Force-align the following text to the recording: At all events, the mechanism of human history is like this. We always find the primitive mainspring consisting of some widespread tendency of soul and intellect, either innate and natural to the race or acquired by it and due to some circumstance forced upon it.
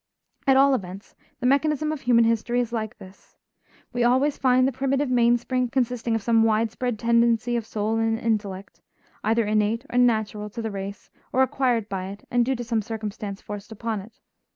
At 0.47 0.57
all 0.57 0.73
events, 0.73 1.13
the 1.41 1.45
mechanism 1.45 1.91
of 1.91 2.01
human 2.01 2.23
history 2.23 2.59
is 2.59 2.73
like 2.73 2.97
this. 2.97 3.37
We 3.93 4.03
always 4.03 4.35
find 4.35 4.67
the 4.67 4.71
primitive 4.71 5.11
mainspring 5.11 5.67
consisting 5.67 6.15
of 6.15 6.23
some 6.23 6.41
widespread 6.41 6.97
tendency 6.97 7.55
of 7.55 7.67
soul 7.67 7.97
and 7.99 8.17
intellect, 8.17 8.81
either 9.23 9.45
innate 9.45 9.85
and 9.91 10.07
natural 10.07 10.49
to 10.49 10.61
the 10.63 10.71
race 10.71 11.11
or 11.31 11.43
acquired 11.43 11.87
by 11.87 12.07
it 12.09 12.25
and 12.31 12.43
due 12.43 12.55
to 12.55 12.63
some 12.63 12.81
circumstance 12.81 13.41
forced 13.43 13.71
upon 13.71 13.99
it. 14.01 14.19